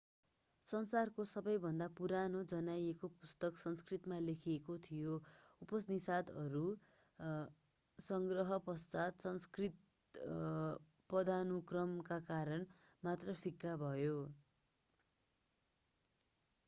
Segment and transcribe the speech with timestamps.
[0.65, 5.17] संसारको सबैभन्दा पुरानो जानिएको पुस्तक संस्कृतमा लेखिएको थियो
[5.61, 7.27] उपनिषदहरूको
[7.99, 10.23] संग्रह पश्चात संस्कृत
[11.09, 12.65] पदानुक्रमका कारण
[13.03, 14.17] मात्र फिक्का भयो